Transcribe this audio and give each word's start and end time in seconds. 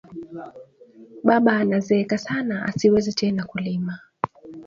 Baba 1.27 1.51
ana 1.61 1.79
zeka 1.87 2.17
sana 2.17 2.55
ashiwezi 2.69 3.13
tena 3.13 3.43
kurima 3.43 3.99